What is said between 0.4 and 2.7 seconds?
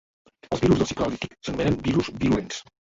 Els virus del cicle lític s'anomenen virus virulents.